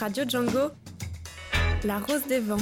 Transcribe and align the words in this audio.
Radio 0.00 0.24
Django, 0.26 0.70
La 1.84 1.98
Rose 1.98 2.26
des 2.26 2.40
Vents. 2.40 2.56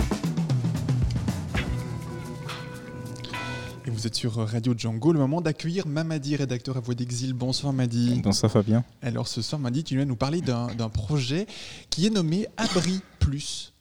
Et 3.87 3.91
vous 3.91 4.08
êtes 4.08 4.17
sur 4.17 4.34
Radio 4.34 4.75
Django, 4.76 5.12
le 5.12 5.20
moment 5.20 5.40
d'accueillir 5.40 5.86
Mamadi, 5.86 6.34
rédacteur 6.34 6.76
à 6.76 6.80
Voix 6.80 6.96
d'Exil. 6.96 7.34
Bonsoir 7.34 7.72
Mamadi. 7.72 8.20
Bonsoir 8.24 8.50
Fabien. 8.50 8.82
Alors 9.02 9.29
ce 9.29 9.40
soir, 9.40 9.61
Mamadi, 9.61 9.84
tu 9.84 9.95
viens 9.95 10.04
nous 10.04 10.16
parler 10.16 10.40
d'un 10.40 10.88
projet 10.88 11.46
qui 11.90 12.09
est 12.09 12.11
nommé 12.11 12.48
Abri 12.56 13.03
Plus. 13.21 13.73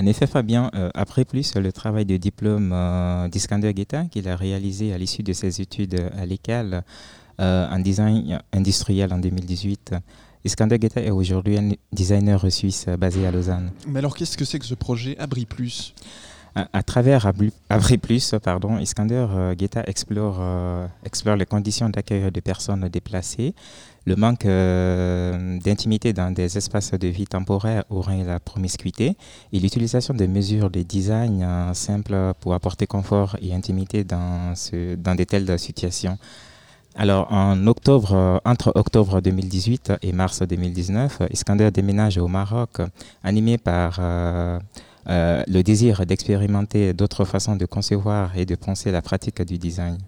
En 0.00 0.06
effet, 0.06 0.28
Fabien, 0.28 0.70
euh, 0.76 0.90
après 0.94 1.24
plus 1.24 1.56
le 1.56 1.72
travail 1.72 2.04
de 2.04 2.16
diplôme 2.16 2.70
euh, 2.72 3.26
d'Iskander 3.26 3.74
Guetta 3.74 4.04
qu'il 4.04 4.28
a 4.28 4.36
réalisé 4.36 4.92
à 4.92 4.98
l'issue 4.98 5.24
de 5.24 5.32
ses 5.32 5.60
études 5.60 6.00
à 6.16 6.26
l'école 6.26 6.84
euh, 7.40 7.68
en 7.68 7.80
design 7.80 8.40
industriel 8.52 9.12
en 9.12 9.18
2018, 9.18 9.96
Iskander 10.44 10.78
Guetta 10.78 11.00
est 11.00 11.10
aujourd'hui 11.10 11.58
un 11.58 11.70
designer 11.92 12.50
suisse 12.52 12.86
basé 12.98 13.26
à 13.26 13.30
Lausanne. 13.30 13.70
Mais 13.88 13.98
alors, 13.98 14.16
qu'est-ce 14.16 14.36
que 14.36 14.44
c'est 14.44 14.58
que 14.58 14.66
ce 14.66 14.74
projet 14.74 15.16
Abri 15.18 15.46
Plus? 15.46 15.94
À, 16.54 16.84
travers 16.84 17.26
Abri 17.68 17.98
Plus, 17.98 18.34
pardon, 18.40 18.78
Iskander 18.78 19.26
Guetta 19.56 19.82
explore, 19.88 20.40
explore 21.04 21.34
les 21.34 21.46
conditions 21.46 21.88
d'accueil 21.88 22.30
de 22.30 22.40
personnes 22.40 22.88
déplacées, 22.88 23.54
le 24.06 24.16
manque 24.16 24.44
euh, 24.44 25.58
d'intimité 25.60 26.12
dans 26.12 26.30
des 26.30 26.58
espaces 26.58 26.92
de 26.92 27.08
vie 27.08 27.26
temporaires 27.26 27.84
aurait 27.88 28.22
la 28.22 28.38
promiscuité 28.38 29.16
et 29.50 29.58
l'utilisation 29.58 30.12
de 30.12 30.26
mesures 30.26 30.68
de 30.68 30.82
design 30.82 31.42
euh, 31.42 31.72
simples 31.72 32.34
pour 32.40 32.52
apporter 32.52 32.86
confort 32.86 33.36
et 33.40 33.54
intimité 33.54 34.04
dans, 34.04 34.54
ce, 34.54 34.94
dans 34.96 35.14
de 35.14 35.24
telles 35.24 35.58
situations. 35.58 36.18
Alors, 36.96 37.32
en 37.32 37.66
octobre, 37.66 38.12
euh, 38.12 38.38
entre 38.44 38.72
octobre 38.74 39.20
2018 39.20 39.94
et 40.02 40.12
mars 40.12 40.42
2019, 40.42 41.22
Iskander 41.32 41.70
déménage 41.70 42.18
au 42.18 42.28
Maroc, 42.28 42.80
animé 43.22 43.58
par 43.58 44.00
le 45.06 45.62
désir 45.62 46.06
d'expérimenter 46.06 46.94
d'autres 46.94 47.24
façons 47.24 47.56
de 47.56 47.66
concevoir 47.66 48.36
et 48.38 48.46
de 48.46 48.54
penser 48.54 48.90
la 48.90 49.02
pratique 49.02 49.42
du 49.42 49.58
design. 49.58 49.98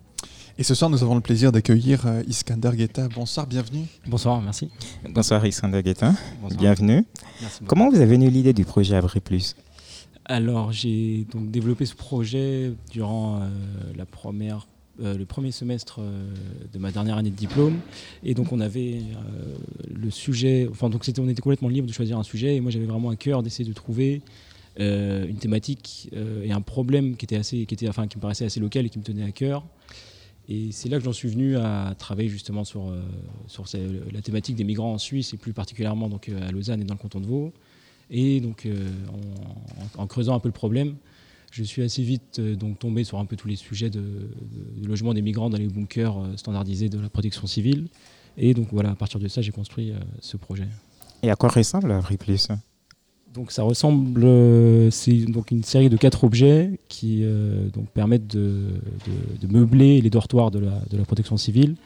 Et 0.59 0.62
ce 0.62 0.75
soir, 0.75 0.89
nous 0.89 1.03
avons 1.03 1.15
le 1.15 1.20
plaisir 1.20 1.53
d'accueillir 1.53 2.06
euh, 2.06 2.23
Iskander 2.27 2.70
Guetta. 2.75 3.09
Bonsoir, 3.09 3.47
bienvenue. 3.47 3.84
Bonsoir, 4.06 4.41
merci. 4.41 4.71
Bonsoir 5.06 5.45
Iskander 5.45 5.83
Guetta. 5.83 6.15
Bienvenue. 6.56 7.05
Merci 7.43 7.62
Comment 7.67 7.91
vous 7.91 7.97
avez 7.97 8.06
venu 8.06 8.31
l'idée 8.31 8.55
du 8.55 8.65
projet 8.65 8.97
Abri 8.97 9.21
Plus? 9.21 9.55
Alors, 10.25 10.73
j'ai 10.73 11.27
donc 11.31 11.50
développé 11.50 11.84
ce 11.84 11.95
projet 11.95 12.73
durant 12.91 13.37
euh, 13.43 13.48
la 13.97 14.06
première 14.06 14.67
euh, 14.67 14.75
le 14.98 15.25
premier 15.25 15.50
semestre 15.50 16.00
de 16.72 16.78
ma 16.78 16.91
dernière 16.91 17.16
année 17.16 17.30
de 17.30 17.36
diplôme. 17.36 17.78
Et 18.25 18.34
donc, 18.34 18.52
on 18.52 18.61
avait 18.61 19.00
le 19.92 20.11
sujet, 20.11 20.69
enfin, 20.70 20.88
donc 20.88 21.05
c'était, 21.05 21.20
on 21.20 21.28
était 21.28 21.42
complètement 21.42 21.69
libre 21.69 21.86
de 21.86 21.92
choisir 21.92 22.19
un 22.19 22.22
sujet. 22.22 22.56
Et 22.56 22.61
moi, 22.61 22.70
j'avais 22.70 22.86
vraiment 22.86 23.11
à 23.11 23.16
cœur 23.16 23.42
d'essayer 23.42 23.69
de 23.69 23.75
trouver 23.75 24.22
une 24.78 25.36
thématique 25.38 26.11
et 26.42 26.53
un 26.53 26.61
problème 26.61 27.16
qui 27.16 27.25
était 27.25 27.36
assez, 27.36 27.66
qui 27.66 27.75
était, 27.75 27.88
enfin, 27.88 28.06
qui 28.06 28.16
me 28.16 28.22
paraissait 28.22 28.44
assez 28.47 28.61
local 28.61 28.86
et 28.86 28.88
qui 28.88 28.98
me 28.98 29.05
tenait 29.05 29.25
à 29.25 29.33
cœur. 29.33 29.64
Et 30.48 30.70
c'est 30.70 30.88
là 30.88 30.98
que 30.98 31.05
j'en 31.05 31.12
suis 31.12 31.28
venu 31.28 31.56
à 31.56 31.94
travailler 31.98 32.28
justement 32.28 32.64
sur, 32.64 32.88
euh, 32.88 33.03
sur 33.48 33.64
la 34.12 34.22
thématique 34.22 34.55
des 34.55 34.64
migrants 34.64 34.92
en 34.92 34.98
Suisse 34.98 35.34
et 35.34 35.36
plus 35.36 35.53
particulièrement 35.53 36.08
donc, 36.08 36.28
euh, 36.28 36.48
à 36.48 36.53
Lausanne 36.53 36.81
et 36.81 36.84
dans 36.84 36.94
le 36.94 37.00
canton 37.00 37.20
de 37.20 37.27
Vaud. 37.27 37.53
Et 38.10 38.41
donc 38.41 38.66
euh, 38.66 38.88
en, 39.98 40.06
creusant 40.06 40.36
un 40.36 40.38
peu 40.38 40.48
le 40.48 40.53
problème, 40.53 40.94
je 41.50 41.62
suis 41.62 41.83
assez 41.83 42.02
vite 42.02 42.41
donc 42.41 42.78
tombé 42.78 43.05
sur 43.05 43.19
un 43.19 43.25
peu 43.25 43.36
tous 43.36 43.48
les 43.48 43.56
sujets 43.56 43.91
de, 43.91 44.30
logement 44.84 45.14
des 45.14 45.22
migrants 45.22 45.50
dans 45.50 45.58
les 45.58 45.69
bunkers 45.69 46.16
standardisés 46.36 46.88
de 46.88 46.98
la 46.98 47.08
protection 47.08 47.47
civile. 47.47 47.88
Et 48.36 48.53
donc 48.53 48.69
voilà, 48.72 48.91
à 48.91 48.94
partir 48.94 49.19
de 49.20 49.28
ça, 49.28 49.41
j'ai 49.41 49.53
construit 49.53 49.92
ce 50.20 50.36
projet. 50.36 50.69
Et 51.22 51.30
à 51.30 51.36
quoi 51.36 51.48
ressemble 51.48 51.92
Ripley 51.92 52.36
donc 53.36 53.53
ça 53.53 53.62
ressemble, 53.62 54.25
euh, 54.25 54.91
c'est 54.91 55.27
donc 55.27 55.50
une 55.50 55.62
série 55.62 55.91
de 55.91 55.98
quatre 55.98 56.25
objets 56.25 56.80
qui 56.88 57.20
euh, 57.22 57.69
donc 57.69 57.86
permettent 57.88 58.27
de, 58.27 58.81
meubler 59.50 60.00
les 60.00 60.08
dortoirs 60.08 60.50
de 60.50 60.59
la, 60.59 61.04
protection 61.04 61.37
civile. 61.37 61.76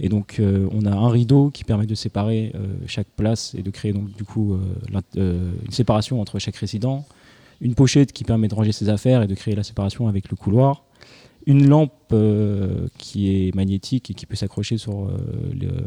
Et 0.00 0.08
donc 0.08 0.40
euh, 0.40 0.68
on 0.72 0.84
a 0.84 0.90
un 0.90 1.08
rideau 1.08 1.50
qui 1.50 1.62
permet 1.62 1.86
de 1.86 1.94
séparer 1.94 2.52
chaque 2.88 3.06
place 3.06 3.54
et 3.56 3.62
de 3.62 3.70
créer 3.70 3.92
donc 3.92 4.12
du 4.16 4.24
coup 4.24 4.58
une 4.92 5.70
séparation 5.70 6.20
entre 6.20 6.40
chaque 6.40 6.56
résident. 6.56 7.06
Une 7.60 7.74
pochette 7.74 8.12
qui 8.12 8.24
permet 8.24 8.48
de 8.48 8.54
ranger 8.54 8.72
ses 8.72 8.88
affaires 8.88 9.22
et 9.22 9.26
de 9.26 9.34
créer 9.34 9.54
la 9.54 9.62
séparation 9.62 10.08
avec 10.08 10.30
le 10.30 10.36
couloir 10.36 10.82
une 11.46 11.68
lampe 11.68 11.92
euh, 12.12 12.88
qui 12.98 13.30
est 13.30 13.54
magnétique 13.54 14.10
et 14.10 14.14
qui 14.14 14.26
peut 14.26 14.34
s'accrocher 14.34 14.78
sur 14.78 15.04
euh, 15.04 15.16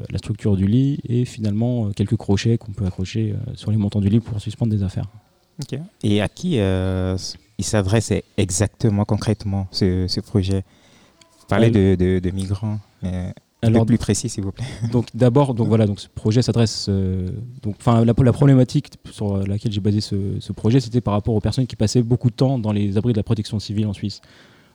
la 0.10 0.18
structure 0.18 0.56
du 0.56 0.66
lit 0.66 1.00
et 1.08 1.26
finalement 1.26 1.88
euh, 1.88 1.92
quelques 1.92 2.16
crochets 2.16 2.58
qu'on 2.58 2.72
peut 2.72 2.86
accrocher 2.86 3.36
sur 3.56 3.70
les 3.70 3.78
montants 3.78 4.00
du 4.00 4.08
lit 4.08 4.22
pour 4.22 4.40
suspendre 4.40 4.72
des 4.72 4.84
affaires. 4.84 5.06
Et 6.04 6.22
à 6.22 6.30
qui 6.30 6.56
il 6.56 7.66
s'adresse 7.66 8.14
exactement, 8.38 9.04
concrètement, 9.04 9.68
ce, 9.72 10.20
projet? 10.22 10.64
Parler 11.50 11.72
de, 11.72 11.96
de, 12.20 12.30
migrants, 12.30 12.80
mais 13.02 13.34
alors, 13.62 13.86
plus 13.86 13.98
précis, 13.98 14.30
s'il 14.30 14.44
vous 14.44 14.52
plaît. 14.52 14.66
Donc 14.92 15.08
d'abord, 15.14 15.54
donc 15.54 15.68
voilà, 15.68 15.86
donc 15.86 16.00
ce 16.00 16.08
projet 16.08 16.42
s'adresse, 16.42 16.90
donc 17.62 17.76
enfin 17.78 18.06
la, 18.06 18.14
la, 18.18 18.32
problématique 18.32 18.94
sur 19.12 19.38
laquelle 19.46 19.72
j'ai 19.72 19.82
basé 19.82 20.00
ce, 20.00 20.16
ce 20.40 20.54
projet, 20.54 20.80
c'était 20.80 21.02
par 21.02 21.14
rapport 21.14 21.36
aux 21.36 21.42
personnes 21.42 21.68
qui 21.68 21.76
passaient 21.76 22.02
beaucoup 22.02 22.30
de 22.30 22.36
temps 22.36 22.58
dans 22.58 22.72
les 22.72 22.98
abris 22.98 23.12
de 23.12 23.18
la 23.18 23.24
protection 23.24 23.60
civile 23.60 23.88
en 23.88 23.94
Suisse. 23.94 24.22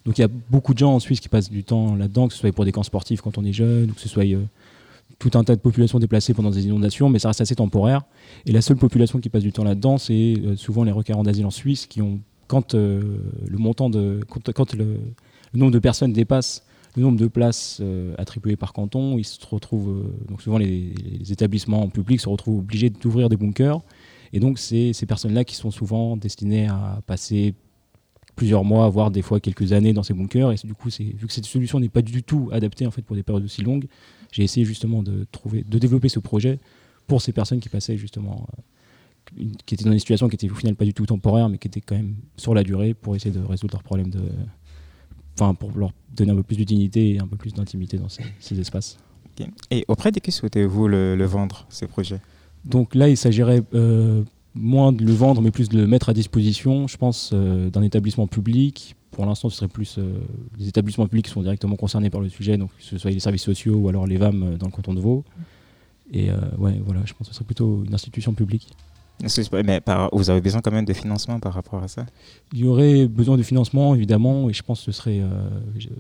Donc 0.05 0.19
il 0.19 0.21
y 0.21 0.25
a 0.25 0.29
beaucoup 0.51 0.75
de 0.75 0.79
gens 0.79 0.95
en 0.95 1.01
Suisse 1.01 1.21
qui 1.21 1.29
passent 1.29 1.51
du 1.51 1.65
temps 1.65 1.95
là-dedans, 1.97 2.29
que 2.29 2.35
ce 2.35 2.41
soit 2.41 2.53
pour 2.53 2.65
des 2.65 2.73
camps 2.73 2.83
sportifs 2.83 3.21
quand 3.23 3.39
on 3.39 3.45
est 3.45 3.53
jeune, 3.53 3.91
ou 3.91 3.95
que 3.95 4.01
ce 4.01 4.09
soit 4.09 4.25
euh, 4.25 4.43
tout 5.19 5.31
un 5.35 5.45
tas 5.45 5.57
de 5.57 5.61
populations 5.61 5.99
déplacées 5.99 6.35
pendant 6.35 6.51
des 6.51 6.67
inondations, 6.67 7.09
mais 7.09 7.19
ça 7.19 7.29
reste 7.29 7.41
assez 7.41 7.55
temporaire. 7.55 8.03
Et 8.45 8.53
la 8.53 8.61
seule 8.61 8.77
population 8.77 9.19
qui 9.19 9.31
passe 9.31 9.43
du 9.43 9.53
temps 9.53 9.65
là-dedans, 9.65 9.97
c'est 9.97 10.35
euh, 10.45 10.57
souvent 10.57 10.85
les 10.85 10.93
requérants 10.93 11.23
d'asile 11.23 11.47
en 11.47 11.51
Suisse 11.51 11.87
qui 11.87 12.03
ont, 12.03 12.21
quand 12.49 12.75
euh, 12.75 13.17
le 13.47 13.59
montant 13.59 13.89
de, 13.89 14.21
quand, 14.29 14.75
le, 14.75 14.99
nombre 15.55 15.73
de 15.73 15.79
personnes 15.79 16.13
dépasse 16.13 16.65
le 16.97 17.03
nombre 17.03 17.19
de 17.19 17.27
places 17.27 17.83
attribuées 18.19 18.57
par 18.57 18.73
canton, 18.73 19.19
ils 19.19 19.25
se 19.25 19.39
retrouvent, 19.47 20.13
donc 20.29 20.43
souvent 20.43 20.59
les, 20.59 20.95
les, 20.95 21.33
établissements 21.33 21.89
publics 21.89 22.21
se 22.21 22.29
retrouvent 22.29 22.59
obligés 22.59 22.91
d'ouvrir 22.91 23.29
des 23.29 23.37
bunkers. 23.37 23.81
Et 24.33 24.41
donc 24.41 24.59
c'est 24.59 24.93
ces 24.93 25.07
personnes-là 25.07 25.45
qui 25.45 25.57
sont 25.57 25.71
souvent 25.71 26.17
destinées 26.17 26.69
à 26.69 27.01
passer 27.07 27.55
plusieurs 28.35 28.65
mois, 28.65 28.89
voire 28.89 29.11
des 29.11 29.23
fois 29.23 29.41
quelques 29.41 29.73
années 29.73 29.93
dans 29.93 30.03
ces 30.03 30.15
bunkers. 30.15 30.53
Et 30.53 30.57
du 30.65 30.75
coup, 30.75 30.89
vu 30.89 31.27
que 31.27 31.33
cette 31.33 31.47
solution 31.47 31.81
n'est 31.81 31.89
pas 31.89 32.03
du 32.03 32.23
tout 32.23 32.49
adaptée 32.53 32.87
en 32.87 32.91
fait 32.91 33.03
pour 33.03 33.17
des 33.17 33.23
périodes 33.23 33.45
aussi 33.45 33.63
longues, 33.63 33.87
j'ai 34.33 34.43
essayé 34.43 34.67
justement 34.67 35.03
de 35.03 35.27
trouver, 35.31 35.63
de 35.63 35.79
développer 35.79 36.09
ce 36.09 36.19
projet 36.19 36.59
pour 37.07 37.23
ces 37.23 37.33
personnes 37.33 37.61
qui 37.61 37.69
passaient 37.69 37.97
justement, 37.97 38.47
euh, 39.39 39.45
qui 39.67 39.75
étaient 39.75 39.85
dans 39.85 39.91
des 39.91 39.99
situations 39.99 40.29
qui 40.29 40.35
étaient 40.35 40.51
au 40.51 40.55
final 40.55 40.75
pas 40.75 40.85
du 40.85 40.95
tout 40.95 41.07
temporaires, 41.07 41.49
mais 41.49 41.59
qui 41.59 41.69
étaient 41.69 41.81
quand 41.81 41.97
même 41.97 42.17
sur 42.37 42.55
la 42.55 42.63
durée 42.63 42.95
pour 42.95 43.15
essayer 43.15 43.35
de 43.35 43.45
résoudre 43.45 43.75
leurs 43.75 43.83
problèmes 43.83 44.11
de, 44.11 44.23
enfin 45.35 45.55
pour 45.55 45.77
leur 45.77 45.93
donner 46.15 46.33
un 46.33 46.37
peu 46.37 46.43
plus 46.43 46.57
de 46.57 46.65
dignité 46.65 47.15
et 47.15 47.19
un 47.19 47.27
peu 47.27 47.37
plus 47.37 47.53
d'intimité 47.53 47.99
dans 47.99 48.09
ces, 48.09 48.61
espaces. 48.61 48.97
Et 49.71 49.85
auprès 49.89 50.13
de 50.13 50.21
qui 50.21 50.31
souhaitez-vous 50.31 50.87
le, 50.87 51.25
vendre, 51.25 51.67
ce 51.69 51.85
projet 51.87 52.21
Donc 52.65 52.95
là, 52.95 53.09
il 53.09 53.17
s'agirait 53.17 53.63
euh, 53.75 54.23
moins 54.55 54.93
de 54.93 55.05
le 55.05 55.13
vendre, 55.13 55.43
mais 55.43 55.51
plus 55.51 55.69
de 55.69 55.77
le 55.77 55.89
mettre 55.89 56.09
à 56.09 56.13
disposition, 56.13 56.87
je 56.87 56.97
pense, 56.97 57.31
euh, 57.33 57.69
d'un 57.69 57.83
établissement 57.83 58.29
public. 58.29 58.95
Pour 59.11 59.27
l'instant, 59.27 59.49
ce 59.49 59.57
serait 59.57 59.69
plus 59.69 59.97
euh, 59.99 60.21
les 60.59 60.69
établissements 60.69 61.07
publics 61.09 61.27
qui 61.27 61.33
sont 61.33 61.43
directement 61.43 61.77
concernés 61.77 62.11
par 62.11 62.21
le 62.21 62.29
sujet, 62.29 62.57
donc 62.57 62.71
que 62.77 62.85
ce 62.85 62.97
soit 62.97 63.11
les 63.11 63.19
services 63.19 63.43
sociaux 63.43 63.75
ou 63.75 63.89
alors 63.89 64.07
les 64.07 64.17
VAM 64.17 64.57
dans 64.57 64.67
le 64.67 64.73
canton 64.73 64.95
de 64.95 65.01
Vaud. 65.01 65.25
Et 66.13 66.29
ouais, 66.59 66.81
voilà, 66.85 67.01
je 67.07 67.15
pense 67.15 67.27
que 67.27 67.33
ce 67.33 67.35
serait 67.35 67.47
plutôt 67.47 67.83
une 67.85 67.95
institution 67.95 68.35
publique. 68.35 68.69
Vous 69.23 70.31
avez 70.31 70.41
besoin 70.41 70.61
quand 70.61 70.73
même 70.73 70.85
de 70.85 70.93
financement 70.93 71.41
par 71.41 71.55
rapport 71.55 71.83
à 71.83 71.89
ça? 71.89 72.07
Il 72.53 72.61
y 72.61 72.67
aurait 72.67 73.07
besoin 73.07 73.37
de 73.37 73.43
financement, 73.43 73.95
évidemment, 73.95 74.51
et 74.51 74.53
je 74.53 74.63
pense 74.63 74.81
que 74.81 74.93
ce 74.93 74.93
serait, 74.93 75.23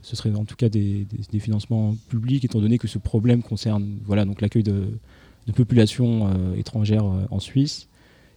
ce 0.02 0.16
serait 0.16 0.34
en 0.34 0.44
tout 0.44 0.56
cas 0.56 0.68
des, 0.68 1.06
financements 1.38 1.94
publics, 2.08 2.44
étant 2.44 2.60
donné 2.60 2.78
que 2.78 2.88
ce 2.88 2.98
problème 2.98 3.42
concerne 3.42 3.98
voilà, 4.04 4.24
l'accueil 4.40 4.62
de, 4.62 4.88
de 5.46 5.52
populations 5.52 6.28
étrangères 6.56 7.04
en 7.30 7.40
Suisse. 7.40 7.88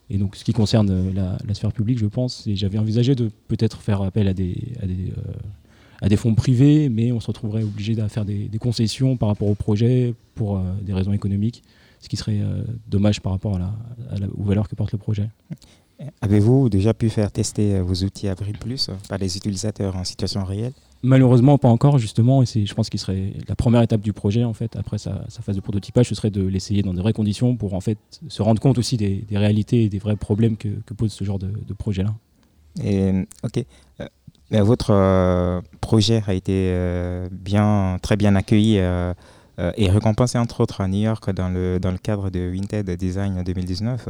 Et 0.10 0.18
donc, 0.18 0.36
ce 0.36 0.44
qui 0.44 0.54
concerne 0.54 0.90
euh, 0.90 1.38
la, 1.46 1.54
sphère 1.54 1.74
publique, 1.74 2.00
je 2.00 2.06
pense, 2.06 2.48
j'avais 2.48 2.78
envisagé 2.78 3.16
de 3.16 3.30
peut-être 3.48 3.82
faire 3.82 4.02
appel 4.02 4.28
à 4.28 4.34
des, 4.34 4.56
à 4.82 4.86
des, 6.08 6.14
euh, 6.14 6.18
fonds 6.18 6.34
privés, 6.34 6.90
mais 6.90 7.12
on 7.12 7.20
se 7.20 7.28
retrouverait 7.28 7.64
obligé 7.64 8.00
à 8.00 8.08
faire 8.08 8.24
des, 8.24 8.50
concessions 8.60 9.18
par 9.18 9.30
rapport 9.30 9.50
au 9.50 9.56
projet 9.56 10.14
pour 10.36 10.58
euh, 10.58 10.62
des 10.82 10.94
raisons 10.94 11.14
économiques, 11.14 11.64
ce 12.00 12.10
qui 12.10 12.18
serait 12.18 12.42
dommage 12.88 13.22
par 13.22 13.32
rapport 13.32 13.56
à 13.56 13.60
la, 13.60 13.72
aux 14.38 14.44
valeurs 14.44 14.68
que 14.68 14.76
porte 14.76 14.92
le 14.92 14.98
projet. 14.98 15.30
Avez-vous 16.22 16.70
déjà 16.70 16.94
pu 16.94 17.10
faire 17.10 17.32
tester 17.32 17.80
vos 17.82 17.96
outils 18.06 18.28
Avril 18.28 18.58
Plus 18.60 18.90
par 19.10 19.18
les 19.18 19.36
utilisateurs 19.36 19.96
en 19.96 20.04
situation 20.04 20.44
réelle? 20.44 20.74
Malheureusement, 21.04 21.60
pas 21.60 21.68
encore, 21.68 22.00
justement, 22.00 22.42
et 22.42 22.46
je 22.46 22.74
pense 22.74 22.90
qu'il 22.90 23.00
serait 23.00 23.34
la 23.48 23.56
première 23.56 23.82
étape 23.84 24.02
du 24.02 24.14
projet, 24.14 24.44
en 24.44 24.54
fait, 24.54 24.76
après 24.76 24.98
sa, 24.98 25.24
phase 25.30 25.56
de 25.56 25.62
prototypage, 25.62 26.10
ce 26.10 26.16
serait 26.16 26.32
de 26.32 26.44
l'essayer 26.44 26.82
dans 26.82 26.94
de 26.94 27.00
vraies 27.00 27.14
conditions 27.14 27.56
pour, 27.56 27.76
en 27.76 27.82
fait, 27.82 28.00
se 28.28 28.42
rendre 28.42 28.60
compte 28.60 28.80
aussi 28.80 28.98
des, 28.98 29.26
réalités 29.32 29.84
et 29.84 29.90
des 29.90 30.00
vrais 30.00 30.16
problèmes 30.16 30.58
que, 30.58 30.70
pose 30.96 31.12
ce 31.12 31.24
genre 31.24 31.38
de, 31.38 31.74
projet-là. 31.74 32.16
Et, 32.84 33.26
ok. 33.44 33.64
Euh, 34.00 34.64
votre 34.64 34.92
euh, 34.92 35.62
projet 35.82 36.24
a 36.26 36.34
été 36.34 36.72
euh, 36.72 37.28
bien, 37.32 38.00
très 38.02 38.16
bien 38.16 38.36
accueilli 38.36 38.80
et 39.76 39.90
récompensé, 39.90 40.38
entre 40.38 40.62
autres, 40.62 40.82
à 40.82 40.88
New 40.88 41.00
York 41.02 41.32
dans 41.34 41.50
le, 41.50 41.80
dans 41.80 41.92
le 41.92 41.98
cadre 41.98 42.30
de 42.30 42.40
Vinted 42.54 42.90
Design 42.92 43.44
2019. 43.44 44.10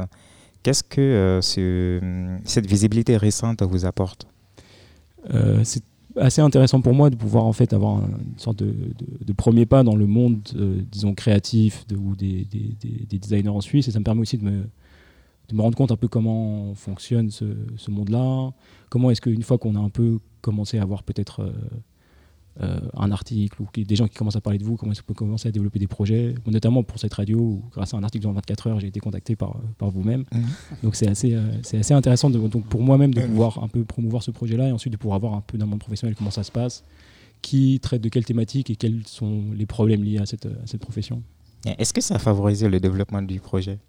Qu'est-ce 0.64 0.84
que 0.84 1.00
euh, 1.02 1.42
ce- 1.42 2.38
cette 2.44 2.66
visibilité 2.66 3.16
récente 3.16 3.62
vous 3.64 3.86
apporte? 3.86 4.28
Euh, 5.34 5.62
c'est 5.64 5.84
assez 6.18 6.42
intéressant 6.42 6.82
pour 6.82 6.94
moi 6.94 7.10
de 7.10 7.16
pouvoir 7.16 7.46
en 7.46 7.54
fait 7.54 7.74
avoir 7.74 7.98
un- 7.98 8.10
une 8.34 8.38
sorte 8.40 8.58
de, 8.64 8.74
premier 9.34 9.66
pas 9.66 9.84
dans 9.84 9.96
le 9.96 10.08
monde, 10.08 10.40
euh, 10.56 10.82
disons 10.92 11.14
créatif 11.14 11.86
ou 11.96 12.16
des, 12.16 12.46
des- 12.46 12.76
des- 12.82 13.06
des 13.08 13.20
designers 13.20 13.50
en 13.50 13.62
Suisse, 13.62 13.88
et 13.88 13.92
ça 13.92 14.00
me 14.00 14.04
permet 14.04 14.22
aussi 14.22 14.38
de 14.38 14.44
me, 14.44 14.64
de 15.50 15.56
me 15.56 15.62
rendre 15.62 15.78
compte 15.78 15.92
un 15.92 15.96
peu 15.96 16.08
comment 16.08 16.74
fonctionne 16.76 17.30
ce, 17.30 17.46
ce 17.78 17.92
monde-là, 17.92 18.52
comment 18.90 19.12
est-ce 19.12 19.22
qu'une 19.22 19.44
fois 19.44 19.58
qu'on 19.58 19.76
a 19.76 19.80
un 19.80 19.90
peu 19.90 20.18
commencé 20.42 20.78
à 20.80 20.82
avoir 20.82 21.04
peut-être 21.04 21.42
euh, 22.62 22.80
un 22.96 23.12
article 23.12 23.62
ou 23.62 23.68
des 23.76 23.96
gens 23.96 24.08
qui 24.08 24.16
commencent 24.16 24.36
à 24.36 24.42
parler 24.42 24.58
de 24.58 24.64
vous, 24.64 24.78
comment 24.78 24.92
est-ce 24.92 25.02
qu'on 25.02 25.08
peut 25.08 25.14
commencer 25.14 25.48
à 25.48 25.52
développer 25.52 25.78
des 25.78 25.88
projets, 25.88 26.34
notamment 26.48 26.84
pour 26.84 26.98
cette 27.00 27.14
radio 27.14 27.38
où 27.38 27.64
grâce 27.72 27.94
à 27.94 27.98
un 27.98 28.04
article 28.04 28.24
dans 28.24 28.32
24 28.34 28.68
heures, 28.68 28.80
j'ai 28.80 28.88
été 28.88 29.00
contacté 29.00 29.36
par, 29.36 29.58
par 29.78 29.90
vous-même. 29.92 30.26
Donc 30.84 30.96
c'est 30.96 31.08
assez, 31.08 31.34
euh, 31.34 31.42
c'est 31.62 31.78
assez 31.78 31.94
intéressant 31.94 32.30
de, 32.30 32.40
donc 32.48 32.66
pour 32.66 32.82
moi-même 32.82 33.14
de 33.14 33.22
pouvoir 33.22 33.64
un 33.64 33.68
peu 33.68 33.84
promouvoir 33.84 34.24
ce 34.24 34.32
projet-là 34.32 34.70
et 34.70 34.72
ensuite 34.72 34.94
de 34.94 34.98
pouvoir 34.98 35.20
voir 35.20 35.34
un 35.34 35.42
peu 35.42 35.58
dans 35.58 35.66
le 35.66 35.72
monde 35.72 35.80
professionnel 35.80 36.16
comment 36.16 36.32
ça 36.32 36.44
se 36.44 36.52
passe, 36.52 36.84
qui 37.42 37.80
traite 37.80 38.02
de 38.02 38.10
quelles 38.10 38.26
thématiques 38.26 38.70
et 38.70 38.76
quels 38.76 39.06
sont 39.06 39.46
les 39.54 39.66
problèmes 39.66 40.04
liés 40.04 40.18
à 40.18 40.26
cette, 40.26 40.48
à 40.48 40.66
cette 40.66 40.82
profession. 40.82 41.22
Est-ce 41.78 41.94
que 41.94 42.02
ça 42.02 42.16
a 42.16 42.20
favorisé 42.20 42.70
le 42.70 42.80
développement 42.80 43.22
du 43.22 43.40
projet? 43.40 43.80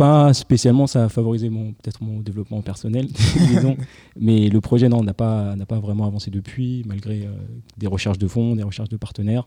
Pas 0.00 0.32
spécialement, 0.32 0.86
ça 0.86 1.04
a 1.04 1.08
favorisé 1.10 1.50
peut-être 1.50 2.02
mon 2.02 2.20
développement 2.20 2.62
personnel, 2.62 3.06
disons, 3.48 3.76
mais 4.18 4.48
le 4.48 4.58
projet 4.62 4.88
non, 4.88 5.02
n'a 5.02 5.12
pas, 5.12 5.54
pas 5.68 5.78
vraiment 5.78 6.06
avancé 6.06 6.30
depuis, 6.30 6.82
malgré 6.86 7.26
euh, 7.26 7.32
des 7.76 7.86
recherches 7.86 8.16
de 8.16 8.26
fonds, 8.26 8.56
des 8.56 8.62
recherches 8.62 8.88
de 8.88 8.96
partenaires, 8.96 9.46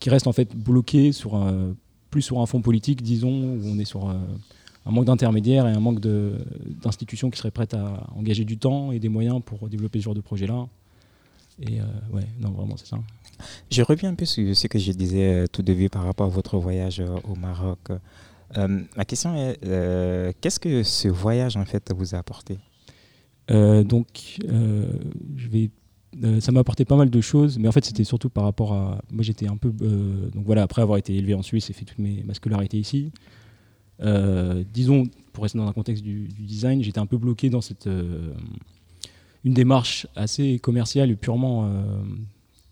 qui 0.00 0.08
restent 0.08 0.28
en 0.28 0.32
fait 0.32 0.56
bloqués 0.56 1.12
sur 1.12 1.34
un, 1.34 1.74
plus 2.08 2.22
sur 2.22 2.40
un 2.40 2.46
fond 2.46 2.62
politique, 2.62 3.02
disons, 3.02 3.28
où 3.28 3.60
on 3.66 3.78
est 3.78 3.84
sur 3.84 4.08
euh, 4.08 4.14
un 4.86 4.90
manque 4.92 5.04
d'intermédiaires 5.04 5.66
et 5.66 5.72
un 5.72 5.80
manque 5.80 6.00
de- 6.00 6.38
d'institutions 6.82 7.28
qui 7.28 7.36
seraient 7.36 7.50
prêtes 7.50 7.74
à 7.74 8.06
engager 8.16 8.46
du 8.46 8.56
temps 8.56 8.92
et 8.92 8.98
des 8.98 9.10
moyens 9.10 9.42
pour 9.44 9.68
développer 9.68 9.98
ce 9.98 10.04
genre 10.04 10.14
de 10.14 10.22
projet-là. 10.22 10.68
Et 11.60 11.80
euh, 11.82 11.84
ouais, 12.14 12.24
non, 12.40 12.52
vraiment, 12.52 12.78
c'est 12.78 12.86
ça. 12.86 12.98
Je 13.70 13.82
reviens 13.82 14.08
un 14.08 14.14
peu 14.14 14.24
sur 14.24 14.56
ce 14.56 14.66
que 14.68 14.78
je 14.78 14.92
disais 14.92 15.34
euh, 15.34 15.46
tout 15.52 15.60
début 15.60 15.90
par 15.90 16.04
rapport 16.04 16.28
à 16.28 16.30
votre 16.30 16.56
voyage 16.56 17.02
au 17.28 17.34
Maroc. 17.34 17.90
Euh, 18.56 18.82
ma 18.96 19.04
question 19.04 19.34
est, 19.34 19.58
euh, 19.64 20.32
qu'est-ce 20.40 20.60
que 20.60 20.82
ce 20.82 21.08
voyage 21.08 21.56
en 21.56 21.64
fait 21.64 21.92
vous 21.94 22.14
a 22.14 22.18
apporté? 22.18 22.58
Euh, 23.50 23.82
donc, 23.82 24.38
ça 26.40 26.52
m'a 26.52 26.60
apporté 26.60 26.84
pas 26.84 26.96
mal 26.96 27.10
de 27.10 27.20
choses, 27.20 27.58
mais 27.58 27.68
en 27.68 27.72
fait, 27.72 27.84
c'était 27.84 28.04
surtout 28.04 28.28
par 28.28 28.44
rapport 28.44 28.72
à. 28.72 29.02
Moi, 29.10 29.22
j'étais 29.22 29.48
un 29.48 29.56
peu. 29.56 29.70
donc 29.70 30.44
voilà, 30.44 30.62
après 30.62 30.82
avoir 30.82 30.98
été 30.98 31.14
élevé 31.16 31.34
en 31.34 31.42
Suisse 31.42 31.70
et 31.70 31.72
fait 31.72 31.84
toute 31.84 31.98
mes, 31.98 32.22
ma 32.24 32.34
scolarité 32.34 32.78
ici, 32.78 33.12
disons, 34.72 35.04
pour 35.32 35.44
rester 35.44 35.58
dans 35.58 35.66
un 35.66 35.72
contexte 35.72 36.02
du, 36.02 36.28
du 36.28 36.42
design, 36.42 36.82
j'étais 36.82 36.98
un 36.98 37.06
peu 37.06 37.18
bloqué 37.18 37.50
dans 37.50 37.60
cette. 37.60 37.88
une 39.44 39.54
démarche 39.54 40.06
assez 40.14 40.58
commerciale 40.58 41.10
et 41.10 41.16
purement, 41.16 41.70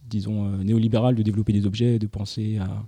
disons, 0.08 0.48
néolibérale 0.58 1.14
de 1.14 1.22
développer 1.22 1.52
des 1.52 1.66
objets, 1.66 1.98
de 1.98 2.06
penser 2.06 2.58
à 2.58 2.84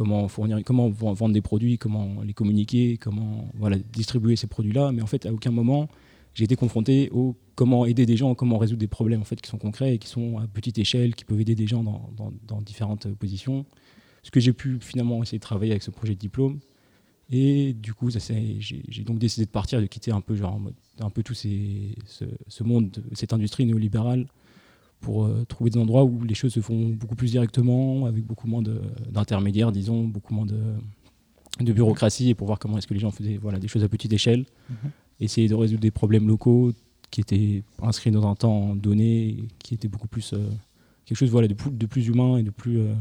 comment 0.00 0.28
fournir, 0.28 0.58
comment 0.64 0.88
vendre 0.88 1.34
des 1.34 1.42
produits, 1.42 1.76
comment 1.76 2.22
les 2.22 2.32
communiquer, 2.32 2.96
comment 2.96 3.50
voilà, 3.54 3.76
distribuer 3.76 4.34
ces 4.34 4.46
produits-là. 4.46 4.92
Mais 4.92 5.02
en 5.02 5.06
fait, 5.06 5.26
à 5.26 5.32
aucun 5.32 5.50
moment, 5.50 5.90
j'ai 6.32 6.44
été 6.44 6.56
confronté 6.56 7.10
au 7.12 7.36
comment 7.54 7.84
aider 7.84 8.06
des 8.06 8.16
gens, 8.16 8.34
comment 8.34 8.56
résoudre 8.56 8.80
des 8.80 8.88
problèmes 8.88 9.20
en 9.20 9.24
fait, 9.24 9.38
qui 9.42 9.50
sont 9.50 9.58
concrets 9.58 9.96
et 9.96 9.98
qui 9.98 10.08
sont 10.08 10.38
à 10.38 10.46
petite 10.46 10.78
échelle, 10.78 11.14
qui 11.14 11.26
peuvent 11.26 11.38
aider 11.42 11.54
des 11.54 11.66
gens 11.66 11.84
dans, 11.84 12.62
différentes 12.62 13.12
positions. 13.12 13.66
Ce 14.22 14.30
que 14.30 14.40
j'ai 14.40 14.54
pu 14.54 14.78
finalement 14.80 15.22
essayer 15.22 15.36
de 15.36 15.42
travailler 15.42 15.72
avec 15.72 15.82
ce 15.82 15.90
projet 15.90 16.14
de 16.14 16.18
diplôme. 16.18 16.60
Et 17.28 17.74
du 17.74 17.92
coup, 17.92 18.08
j'ai 18.10 19.04
donc 19.04 19.18
décidé 19.18 19.44
de 19.44 19.50
partir, 19.50 19.82
de 19.82 19.86
quitter 19.86 20.12
un 20.12 20.22
peu, 20.22 20.34
genre, 20.34 20.58
un 21.00 21.10
peu 21.10 21.22
tout 21.22 21.34
ce 21.34 22.62
monde, 22.64 23.04
cette 23.12 23.34
industrie 23.34 23.66
néolibérale, 23.66 24.28
pour 25.00 25.24
euh, 25.24 25.44
trouver 25.48 25.70
des 25.70 25.78
endroits 25.78 26.04
où 26.04 26.22
les 26.24 26.34
choses 26.34 26.52
se 26.52 26.60
font 26.60 26.88
beaucoup 26.90 27.16
plus 27.16 27.30
directement, 27.30 28.06
avec 28.06 28.24
beaucoup 28.24 28.46
moins 28.46 28.62
d'intermédiaires, 29.10 29.72
disons, 29.72 30.04
beaucoup 30.04 30.34
moins 30.34 30.46
de, 30.46 30.58
de 31.60 31.72
bureaucratie, 31.72 32.30
et 32.30 32.34
pour 32.34 32.46
voir 32.46 32.58
comment 32.58 32.78
est-ce 32.78 32.86
que 32.86 32.94
les 32.94 33.00
gens 33.00 33.10
faisaient 33.10 33.38
voilà, 33.40 33.58
des 33.58 33.68
choses 33.68 33.84
à 33.84 33.88
petite 33.88 34.12
échelle, 34.12 34.44
essayer 35.20 35.48
de 35.48 35.54
résoudre 35.54 35.80
des 35.80 35.90
problèmes 35.90 36.28
locaux 36.28 36.72
qui 37.10 37.20
étaient 37.20 37.62
inscrits 37.82 38.10
dans 38.10 38.28
un 38.28 38.34
temps 38.34 38.74
donné, 38.76 39.44
qui 39.58 39.74
étaient 39.74 39.88
beaucoup 39.88 40.08
plus 40.08 40.32
euh, 40.32 40.48
quelque 41.04 41.18
chose 41.18 41.30
voilà, 41.30 41.48
de, 41.48 41.54
plus, 41.54 41.70
de 41.70 41.86
plus 41.86 42.06
humain 42.06 42.36
et 42.36 42.42
de 42.42 42.50
plus, 42.50 42.80
euh, 42.80 42.94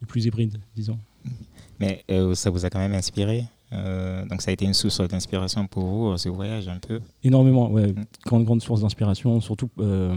de 0.00 0.06
plus 0.06 0.26
hybride, 0.26 0.58
disons. 0.74 0.98
Mais 1.80 2.04
ça 2.34 2.50
vous 2.50 2.64
a 2.64 2.70
quand 2.70 2.78
même 2.78 2.94
inspiré 2.94 3.44
Euh, 3.72 4.24
donc 4.26 4.42
ça 4.42 4.50
a 4.50 4.54
été 4.54 4.64
une 4.64 4.74
source 4.74 5.00
d'inspiration 5.08 5.66
pour 5.66 5.84
vous, 5.84 6.16
ce 6.16 6.28
voyage 6.28 6.68
un 6.68 6.78
peu? 6.78 7.00
Énormément, 7.24 7.70
ouais. 7.70 7.88
Mm. 7.88 8.04
Grande, 8.24 8.44
grande 8.44 8.62
source 8.62 8.82
d'inspiration. 8.82 9.40
Surtout, 9.40 9.70
euh, 9.80 10.14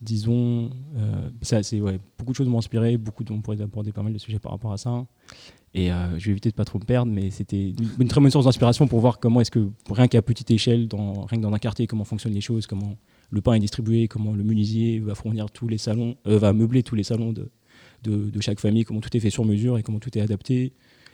disons, 0.00 0.70
euh, 0.96 1.30
ça, 1.42 1.62
c'est, 1.62 1.80
ouais, 1.80 1.98
beaucoup 2.18 2.32
de 2.32 2.36
choses 2.36 2.48
m'ont 2.48 2.58
inspiré. 2.58 2.96
Beaucoup 2.96 3.24
de, 3.24 3.32
on 3.32 3.40
pourrait 3.40 3.60
aborder 3.60 3.92
pas 3.92 4.02
mal 4.02 4.12
de 4.12 4.18
sujets 4.18 4.38
par 4.38 4.52
rapport 4.52 4.72
à 4.72 4.78
ça. 4.78 5.06
Et 5.74 5.92
euh, 5.92 6.18
je 6.18 6.26
vais 6.26 6.30
éviter 6.30 6.50
de 6.50 6.54
pas 6.54 6.64
trop 6.64 6.78
me 6.78 6.84
perdre, 6.84 7.12
mais 7.12 7.30
c'était 7.30 7.74
une, 7.98 8.08
très 8.08 8.20
bonne 8.20 8.30
source 8.30 8.46
d'inspiration 8.46 8.86
pour 8.86 9.00
voir 9.00 9.18
comment 9.18 9.42
est-ce 9.42 9.50
que, 9.50 9.68
rien 9.90 10.08
qu'à 10.08 10.22
petite 10.22 10.50
échelle, 10.50 10.88
dans, 10.88 11.24
rien 11.26 11.38
que 11.38 11.42
dans 11.42 11.52
un 11.52 11.58
quartier, 11.58 11.86
comment 11.86 12.04
fonctionnent 12.04 12.32
les 12.32 12.40
choses, 12.40 12.66
comment 12.66 12.96
le 13.30 13.40
pain 13.42 13.52
est 13.54 13.60
distribué, 13.60 14.08
comment 14.08 14.32
le 14.32 14.42
menuisier 14.42 15.00
va 15.00 15.14
fournir 15.14 15.50
tous 15.50 15.68
les 15.68 15.76
salons, 15.76 16.16
euh, 16.26 16.38
va 16.38 16.54
meubler 16.54 16.82
tous 16.82 16.94
les 16.94 17.02
salons 17.02 17.32
de, 17.32 17.50
de, 18.04 18.40
chaque 18.40 18.60
famille, 18.60 18.84
comment 18.84 19.00
tout 19.00 19.14
est 19.14 19.20
fait 19.20 19.30
sur 19.30 19.44
mesure 19.44 19.76
et 19.76 19.82
comment 19.82 19.98
tout 19.98 20.16
est 20.16 20.22
adapté 20.22 20.72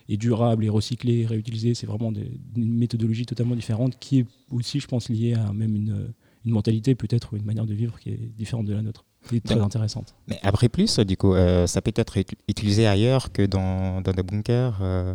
et 0.08 0.16
durable 0.16 0.64
et 0.64 0.68
recyclé, 0.68 1.26
réutilisé. 1.26 1.74
C'est 1.74 1.86
vraiment 1.86 2.12
une 2.12 2.74
méthodologie 2.76 3.26
totalement 3.26 3.56
différente 3.56 3.98
qui 3.98 4.20
est 4.20 4.26
aussi, 4.50 4.78
je 4.78 4.86
pense, 4.86 5.08
liée 5.08 5.34
à 5.34 5.52
même 5.52 5.74
une, 5.74 6.12
une 6.44 6.52
mentalité 6.52 6.94
peut-être 6.94 7.32
ou 7.32 7.36
une 7.36 7.44
manière 7.44 7.66
de 7.66 7.74
vivre 7.74 7.98
qui 7.98 8.10
est 8.10 8.18
différente 8.36 8.66
de 8.66 8.74
la 8.74 8.82
nôtre. 8.82 9.04
Qui 9.28 9.36
est 9.36 9.40
très 9.44 9.60
intéressante. 9.60 10.14
Mais 10.26 10.38
après 10.42 10.68
plus, 10.68 10.98
du 11.00 11.16
coup, 11.16 11.34
euh, 11.34 11.66
ça 11.68 11.80
peut 11.80 11.92
être 11.94 12.18
ut- 12.18 12.24
utilisé 12.48 12.86
ailleurs 12.86 13.30
que 13.32 13.42
dans, 13.46 14.00
dans 14.00 14.12
des 14.12 14.22
bunkers, 14.24 14.78
euh, 14.82 15.14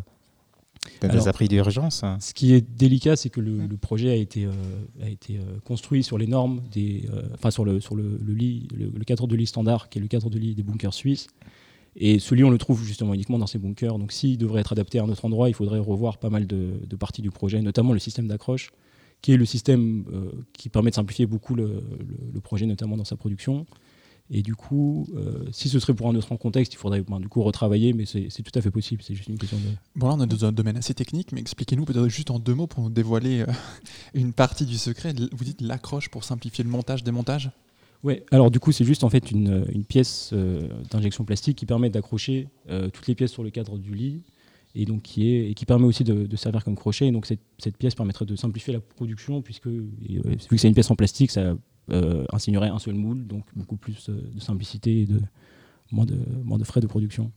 dans 1.01 1.09
Alors- 1.09 1.21
des 1.23 1.27
abris 1.27 1.49
d'urgence. 1.49 2.03
hein. 2.05 2.17
Ce 2.21 2.33
qui 2.33 2.53
est 2.53 2.61
délicat, 2.61 3.17
c'est 3.17 3.29
que 3.29 3.41
le, 3.41 3.67
le 3.67 3.75
projet 3.77 4.09
a 4.11 4.15
été, 4.15 4.45
euh, 4.45 4.51
a 5.03 5.09
été 5.09 5.39
construit 5.65 6.03
sur 6.03 6.17
les 6.17 6.27
normes, 6.27 6.61
des, 6.71 7.03
enfin 7.33 7.51
sur, 7.51 7.65
le, 7.65 7.81
sur 7.81 7.95
le, 7.95 8.17
le 8.25 8.33
lit, 8.33 8.69
le, 8.73 8.89
le 8.95 9.03
cadre 9.03 9.27
de 9.27 9.35
lit 9.35 9.47
standard, 9.47 9.89
qui 9.89 9.97
est 9.99 10.01
le 10.01 10.07
cadre 10.07 10.29
de 10.29 10.39
lit 10.39 10.55
des 10.55 10.63
bunkers 10.63 10.93
suisses. 10.93 11.27
Et 11.99 12.19
ce 12.19 12.33
lit, 12.35 12.43
on 12.45 12.49
le 12.51 12.57
trouve 12.59 12.85
justement 12.85 13.13
uniquement 13.13 13.39
dans 13.39 13.47
ces 13.47 13.57
bunkers. 13.59 13.97
Donc 13.97 14.13
s'il 14.13 14.37
devrait 14.37 14.61
être 14.61 14.71
adapté 14.71 14.99
à 14.99 15.03
un 15.03 15.09
autre 15.09 15.25
endroit, 15.25 15.49
il 15.49 15.53
faudrait 15.55 15.79
revoir 15.79 16.17
pas 16.19 16.29
mal 16.29 16.47
de, 16.47 16.79
de 16.87 16.95
parties 16.95 17.21
du 17.23 17.31
projet, 17.31 17.61
notamment 17.61 17.91
le 17.91 17.99
système 17.99 18.27
d'accroche, 18.27 18.71
qui 19.21 19.31
est 19.31 19.37
le 19.37 19.45
système 19.45 20.05
euh, 20.13 20.31
qui 20.53 20.69
permet 20.69 20.89
de 20.91 20.95
simplifier 20.95 21.25
beaucoup 21.25 21.55
le, 21.55 21.65
le- 21.65 21.81
le 22.33 22.39
projet, 22.41 22.65
notamment 22.65 22.97
dans 22.97 23.05
sa 23.05 23.15
production. 23.15 23.65
Et 24.29 24.41
du 24.41 24.55
coup, 24.55 25.07
euh, 25.15 25.45
si 25.53 25.69
ce 25.69 25.79
serait 25.79 25.93
pour 25.93 26.09
un 26.09 26.15
autre 26.15 26.35
contexte, 26.35 26.73
il 26.73 26.77
faudrait 26.77 27.01
ben, 27.01 27.19
du 27.21 27.29
coup 27.29 27.41
retravailler, 27.43 27.93
mais 27.93 28.05
c'est 28.05 28.27
tout 28.43 28.51
à 28.59 28.61
fait 28.61 28.71
possible. 28.71 29.01
C'est 29.01 29.15
juste 29.15 29.29
une 29.29 29.37
question 29.37 29.57
de, 29.57 29.63
Bon, 29.95 30.09
là, 30.09 30.15
on 30.17 30.21
est 30.23 30.27
dans 30.27 30.43
un 30.43 30.51
domaine 30.51 30.75
assez 30.75 30.93
technique, 30.93 31.31
mais 31.31 31.39
expliquez-nous 31.39 31.85
peut-être 31.85 32.09
juste 32.09 32.29
en 32.29 32.37
deux 32.37 32.53
mots 32.53 32.67
pour 32.67 32.83
nous 32.83 32.89
dévoiler 32.89 33.41
euh, 33.41 33.45
une 34.13 34.33
partie 34.33 34.65
du 34.65 34.77
secret. 34.77 35.13
Vous 35.31 35.45
dites 35.45 35.61
l'accroche 35.61 36.09
pour 36.09 36.25
simplifier 36.25 36.63
le 36.65 36.69
montage, 36.69 37.03
démontage? 37.05 37.51
Ouais, 38.03 38.23
alors 38.31 38.51
du 38.51 38.59
coup, 38.59 38.71
c'est 38.73 38.85
juste 38.85 39.03
en 39.05 39.09
fait 39.09 39.31
une, 39.31 39.65
une 39.73 39.83
pièce 39.83 40.31
d'injection 40.91 41.23
plastique 41.25 41.57
qui 41.57 41.65
permet 41.65 41.89
d'accrocher 41.89 42.47
toutes 42.93 43.07
les 43.07 43.15
pièces 43.15 43.31
sur 43.31 43.41
le 43.43 43.49
cadre 43.49 43.79
du 43.79 43.95
lit 43.95 44.21
et 44.75 44.85
donc 44.85 45.01
qui 45.01 45.29
est 45.29 45.49
et 45.49 45.53
qui 45.53 45.65
permet 45.65 45.85
aussi 45.85 46.03
de, 46.03 46.25
de 46.25 46.35
servir 46.35 46.63
comme 46.63 46.75
crochet. 46.75 47.07
Et 47.07 47.11
donc 47.11 47.25
cette, 47.25 47.41
cette 47.57 47.77
pièce 47.77 47.95
permettrait 47.95 48.25
de 48.25 48.35
simplifier 48.35 48.73
la 48.73 48.79
production 48.79 49.41
puisque 49.41 49.67
et, 49.67 50.17
euh, 50.17 50.29
vu 50.29 50.37
que 50.49 50.57
c'est 50.57 50.67
une 50.67 50.73
pièce 50.73 50.91
en 50.91 50.95
plastique, 50.95 51.31
ça 51.31 51.55
euh, 51.89 52.25
insignerait 52.31 52.69
un 52.69 52.79
seul 52.79 52.95
moule, 52.95 53.25
donc 53.25 53.43
beaucoup 53.55 53.77
plus 53.77 54.09
euh, 54.09 54.31
de 54.33 54.39
simplicité 54.39 55.01
et 55.01 55.05
de 55.05 55.21
moins 55.91 56.05
de 56.05 56.17
moins 56.43 56.57
de 56.57 56.63
frais 56.63 56.81
de 56.81 56.87
production. 56.87 57.31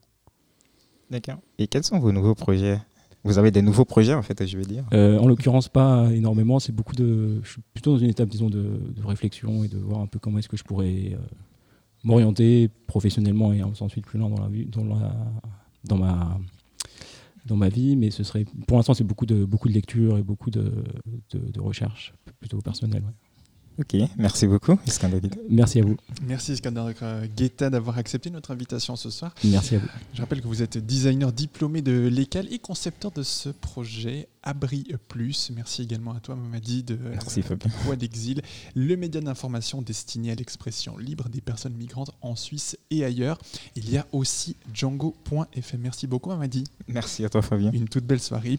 D'accord. 1.10 1.38
Et 1.58 1.66
quels 1.66 1.84
sont 1.84 1.98
vos 1.98 2.12
nouveaux 2.12 2.34
projets? 2.34 2.78
Vous 3.22 3.36
avez 3.36 3.50
des 3.50 3.60
nouveaux 3.60 3.84
projets, 3.84 4.14
en 4.14 4.22
fait, 4.22 4.46
je 4.46 4.56
veux 4.56 4.64
dire. 4.64 4.86
Euh, 4.94 5.18
en 5.18 5.26
l'occurrence, 5.26 5.68
pas 5.68 6.10
énormément. 6.10 6.58
C'est 6.58 6.72
beaucoup 6.72 6.94
de. 6.94 7.40
Je 7.42 7.50
suis 7.50 7.62
plutôt 7.74 7.92
dans 7.92 7.98
une 7.98 8.08
étape, 8.08 8.30
disons, 8.30 8.48
de, 8.48 8.80
de 8.96 9.02
réflexion 9.04 9.62
et 9.62 9.68
de 9.68 9.76
voir 9.76 10.00
un 10.00 10.06
peu 10.06 10.18
comment 10.18 10.38
est-ce 10.38 10.48
que 10.48 10.56
je 10.56 10.64
pourrais 10.64 11.12
euh, 11.12 11.18
m'orienter 12.02 12.70
professionnellement 12.86 13.52
et 13.52 13.62
ensuite 13.62 14.06
plus 14.06 14.18
loin 14.18 14.30
dans 14.30 14.40
la 14.40 14.48
vie, 14.48 14.64
dans 14.64 14.84
la, 14.84 15.14
dans 15.84 15.98
ma 15.98 16.40
ma 17.56 17.68
vie. 17.68 17.96
Mais 17.96 18.10
ce 18.10 18.24
serait, 18.24 18.44
pour 18.66 18.76
l'instant, 18.76 18.94
c'est 18.94 19.04
beaucoup 19.04 19.26
de 19.26 19.44
beaucoup 19.44 19.68
de 19.68 19.74
lectures 19.74 20.18
et 20.18 20.22
beaucoup 20.22 20.50
de, 20.50 20.84
de, 21.32 21.60
recherches 21.60 22.14
plutôt 22.40 22.58
personnelles. 22.58 23.04
Ok, 23.80 23.96
merci 24.18 24.46
beaucoup, 24.46 24.78
Iskander 24.86 25.20
Guida. 25.20 25.36
Merci 25.48 25.80
à 25.80 25.82
vous. 25.82 25.96
Merci 26.26 26.52
Iskander 26.52 26.92
euh, 27.00 27.26
Guetta 27.34 27.70
d'avoir 27.70 27.96
accepté 27.96 28.28
notre 28.28 28.50
invitation 28.50 28.94
ce 28.94 29.08
soir. 29.08 29.34
Merci 29.42 29.76
à 29.76 29.78
vous. 29.78 29.88
Je 30.12 30.20
rappelle 30.20 30.42
que 30.42 30.46
vous 30.46 30.60
êtes 30.60 30.76
designer 30.76 31.32
diplômé 31.32 31.80
de 31.80 32.08
l'ECAL 32.08 32.52
et 32.52 32.58
concepteur 32.58 33.10
de 33.10 33.22
ce 33.22 33.48
projet 33.48 34.28
Abri 34.42 34.84
Plus. 35.08 35.50
Merci 35.54 35.82
également 35.82 36.12
à 36.12 36.20
toi, 36.20 36.36
Mamadi, 36.36 36.82
de 36.82 36.96
Merci, 36.96 37.40
Fabien. 37.40 37.70
Voix 37.84 37.96
d'Exil, 37.96 38.42
le 38.74 38.96
média 38.96 39.22
d'information 39.22 39.80
destiné 39.80 40.30
à 40.30 40.34
l'expression 40.34 40.98
libre 40.98 41.30
des 41.30 41.40
personnes 41.40 41.74
migrantes 41.74 42.10
en 42.20 42.36
Suisse 42.36 42.76
et 42.90 43.02
ailleurs. 43.04 43.38
Il 43.76 43.90
y 43.90 43.96
a 43.96 44.06
aussi 44.12 44.56
Django.fm. 44.74 45.80
Merci 45.80 46.06
beaucoup, 46.06 46.28
Mamadi. 46.28 46.64
Merci 46.86 47.24
à 47.24 47.30
toi, 47.30 47.40
Fabien. 47.40 47.70
Une 47.72 47.88
toute 47.88 48.04
belle 48.04 48.20
soirée. 48.20 48.56